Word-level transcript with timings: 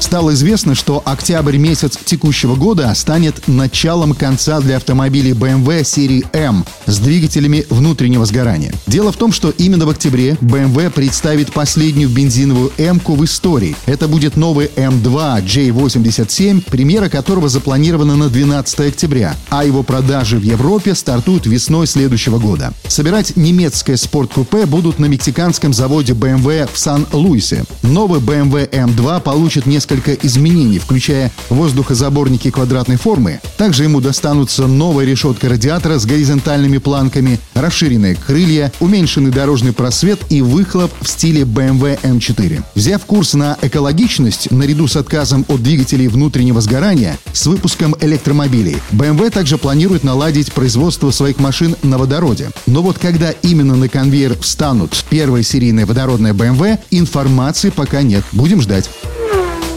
Стало 0.00 0.32
известно, 0.32 0.74
что 0.74 1.02
октябрь 1.04 1.58
месяц 1.58 1.96
текущего 2.04 2.56
года 2.56 2.92
станет 2.94 3.46
началом 3.46 4.14
конца 4.14 4.58
для 4.60 4.78
автомобилей 4.78 5.32
BMW 5.32 5.84
серии 5.84 6.24
M 6.32 6.64
с 6.86 6.98
двигателями 6.98 7.66
внутреннего 7.68 8.24
сгорания. 8.24 8.72
Дело 8.86 9.12
в 9.12 9.16
том, 9.16 9.30
что 9.30 9.50
именно 9.50 9.86
в 9.86 9.90
октябре 9.90 10.38
BMW 10.40 10.90
представит 10.90 11.52
последнюю 11.52 12.08
бензиновую 12.08 12.72
m 12.78 13.00
в 13.04 13.24
истории. 13.24 13.76
Это 13.86 14.08
будет 14.08 14.36
новый 14.36 14.70
M2 14.74 15.44
J87, 15.44 16.64
премьера 16.68 17.08
которого 17.08 17.48
запланирована 17.48 18.16
на 18.16 18.30
12 18.30 18.80
октября, 18.80 19.36
а 19.50 19.64
его 19.64 19.82
продажи 19.82 20.38
в 20.38 20.42
Европе 20.42 20.94
стартуют 20.94 21.46
весной 21.46 21.86
следующего 21.86 22.38
года. 22.38 22.72
Собирать 22.88 23.36
немецкое 23.36 23.96
спорткупе 23.96 24.64
будут 24.64 24.98
на 24.98 25.06
мексиканском 25.06 25.74
заводе 25.74 26.14
BMW 26.14 26.68
в 26.72 26.78
Сан-Луисе. 26.78 27.64
Новый 27.82 28.20
BMW 28.20 28.68
M2 28.70 29.20
получит 29.20 29.66
несколько 29.66 29.89
несколько 29.90 30.14
изменений, 30.26 30.78
включая 30.78 31.32
воздухозаборники 31.48 32.50
квадратной 32.50 32.96
формы. 32.96 33.40
Также 33.56 33.84
ему 33.84 34.00
достанутся 34.00 34.66
новая 34.66 35.04
решетка 35.04 35.48
радиатора 35.48 35.98
с 35.98 36.06
горизонтальными 36.06 36.78
планками, 36.78 37.40
расширенные 37.54 38.14
крылья, 38.14 38.72
уменьшенный 38.78 39.30
дорожный 39.30 39.72
просвет 39.72 40.20
и 40.28 40.42
выхлоп 40.42 40.92
в 41.00 41.08
стиле 41.08 41.42
BMW 41.42 42.00
M4. 42.02 42.62
Взяв 42.74 43.04
курс 43.04 43.34
на 43.34 43.56
экологичность, 43.62 44.50
наряду 44.52 44.86
с 44.86 44.96
отказом 44.96 45.44
от 45.48 45.62
двигателей 45.62 46.06
внутреннего 46.06 46.60
сгорания, 46.60 47.18
с 47.32 47.46
выпуском 47.46 47.96
электромобилей, 48.00 48.76
BMW 48.92 49.30
также 49.30 49.58
планирует 49.58 50.04
наладить 50.04 50.52
производство 50.52 51.10
своих 51.10 51.38
машин 51.38 51.74
на 51.82 51.98
водороде. 51.98 52.50
Но 52.66 52.82
вот 52.82 52.98
когда 52.98 53.32
именно 53.42 53.74
на 53.74 53.88
конвейер 53.88 54.38
встанут 54.38 55.04
первые 55.10 55.42
серийные 55.42 55.86
водородные 55.86 56.32
BMW, 56.32 56.78
информации 56.90 57.70
пока 57.70 58.02
нет. 58.02 58.24
Будем 58.32 58.60
ждать. 58.60 58.88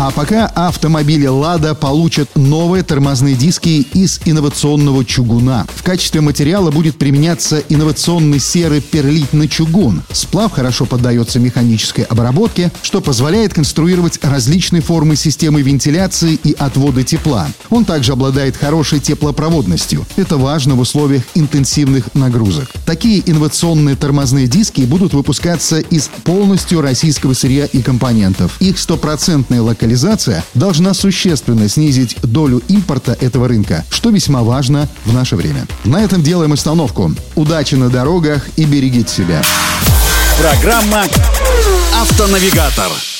А 0.00 0.12
пока 0.12 0.46
автомобили 0.46 1.26
«Лада» 1.26 1.74
получат 1.74 2.28
новые 2.36 2.84
тормозные 2.84 3.34
диски 3.34 3.84
из 3.94 4.20
инновационного 4.24 5.04
чугуна. 5.04 5.66
В 5.74 5.82
качестве 5.82 6.20
материала 6.20 6.70
будет 6.70 6.96
применяться 6.96 7.64
инновационный 7.68 8.38
серый 8.38 8.80
перлитный 8.80 9.48
чугун. 9.48 10.04
Сплав 10.12 10.52
хорошо 10.52 10.86
поддается 10.86 11.40
механической 11.40 12.02
обработке, 12.02 12.70
что 12.80 13.00
позволяет 13.00 13.54
конструировать 13.54 14.20
различные 14.22 14.82
формы 14.82 15.16
системы 15.16 15.62
вентиляции 15.62 16.38
и 16.44 16.54
отвода 16.56 17.02
тепла. 17.02 17.48
Он 17.68 17.84
также 17.84 18.12
обладает 18.12 18.56
хорошей 18.56 19.00
теплопроводностью. 19.00 20.06
Это 20.14 20.36
важно 20.36 20.76
в 20.76 20.80
условиях 20.80 21.24
интенсивных 21.34 22.14
нагрузок. 22.14 22.68
Такие 22.86 23.20
инновационные 23.28 23.96
тормозные 23.96 24.46
диски 24.46 24.82
будут 24.82 25.12
выпускаться 25.12 25.80
из 25.80 26.08
полностью 26.22 26.82
российского 26.82 27.32
сырья 27.32 27.64
и 27.66 27.82
компонентов. 27.82 28.56
Их 28.60 28.78
стопроцентная 28.78 29.60
локализация 29.60 29.87
локализация 29.88 30.44
должна 30.52 30.92
существенно 30.92 31.66
снизить 31.66 32.16
долю 32.22 32.62
импорта 32.68 33.16
этого 33.22 33.48
рынка, 33.48 33.86
что 33.88 34.10
весьма 34.10 34.42
важно 34.42 34.86
в 35.06 35.14
наше 35.14 35.34
время. 35.34 35.66
На 35.84 36.02
этом 36.02 36.22
делаем 36.22 36.52
остановку. 36.52 37.12
Удачи 37.36 37.74
на 37.74 37.88
дорогах 37.88 38.46
и 38.56 38.66
берегите 38.66 39.10
себя. 39.10 39.42
Программа 40.38 41.04
«Автонавигатор». 42.02 43.17